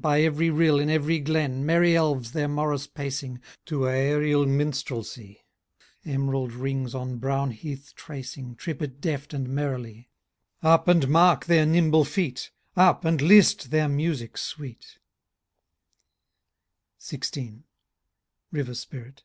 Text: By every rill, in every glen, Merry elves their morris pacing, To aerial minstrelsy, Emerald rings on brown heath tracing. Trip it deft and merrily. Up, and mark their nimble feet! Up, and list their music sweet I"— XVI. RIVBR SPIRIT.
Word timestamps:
By 0.00 0.22
every 0.22 0.50
rill, 0.50 0.80
in 0.80 0.90
every 0.90 1.20
glen, 1.20 1.64
Merry 1.64 1.96
elves 1.96 2.32
their 2.32 2.48
morris 2.48 2.88
pacing, 2.88 3.40
To 3.66 3.88
aerial 3.88 4.44
minstrelsy, 4.44 5.44
Emerald 6.04 6.52
rings 6.52 6.96
on 6.96 7.18
brown 7.18 7.52
heath 7.52 7.92
tracing. 7.94 8.56
Trip 8.56 8.82
it 8.82 9.00
deft 9.00 9.32
and 9.32 9.48
merrily. 9.48 10.10
Up, 10.64 10.88
and 10.88 11.06
mark 11.06 11.44
their 11.44 11.64
nimble 11.64 12.04
feet! 12.04 12.50
Up, 12.74 13.04
and 13.04 13.22
list 13.22 13.70
their 13.70 13.86
music 13.88 14.36
sweet 14.36 14.98
I"— 16.98 17.00
XVI. 17.14 17.62
RIVBR 18.52 18.74
SPIRIT. 18.74 19.22